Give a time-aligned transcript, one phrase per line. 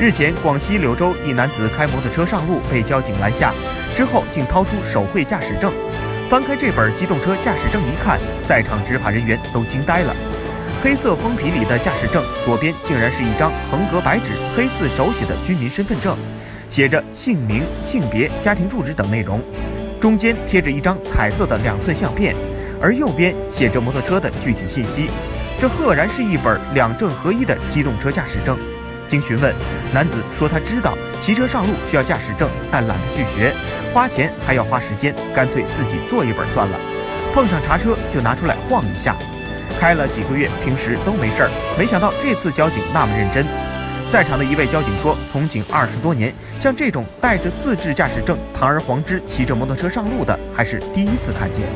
[0.00, 3.54] 日前，广西柳州一男子开摩托车上路被交警拦下，
[3.94, 5.72] 之后竟掏出手绘驾驶证。
[6.28, 10.14] 翻开这本机动车驾驶证一看，在场执法人员都惊呆了。
[10.82, 16.16] 黑色封皮里的驾驶证左边竟然是一张横格白纸，黑字手写的居民身份证，
[16.68, 19.40] 写着姓名、性别、家庭住址等内容。
[20.00, 22.34] 中间贴着一张彩色的两寸相片，
[22.80, 25.08] 而右边写着摩托车的具体信息。
[25.60, 28.58] 这赫然是一本两证合一的机动车驾驶证。
[29.06, 29.54] 经询问，
[29.94, 33.54] 男子说他知道骑车上路需要驾驶证，但懒得去学，
[33.92, 36.76] 花钱还要花时间，干脆自己做一本算了。
[37.32, 39.14] 碰上查车就拿出来晃一下，
[39.78, 41.50] 开了几个月，平时都没事儿。
[41.78, 43.46] 没想到这次交警那么认真。
[44.10, 51.68] 在场的一位交警说，从警二十多年，像这种带着自制驾驶证堂而皇之骑着摩托车上路的，还是第一次看见。